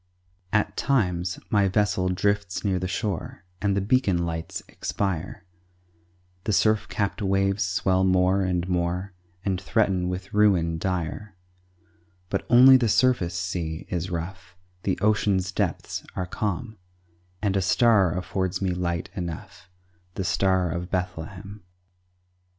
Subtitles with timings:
[0.51, 5.45] At times my vessel drifts near the shore, And the beacon lights expire,
[6.45, 9.13] The surf capped waves swell more and more,
[9.45, 11.35] And threaten with ruin dire;
[12.31, 16.79] But only the surface sea is rough; The ocean's depths are calm,
[17.39, 19.69] And a star affords me light enough,
[20.15, 21.61] The Star of Bethlehem.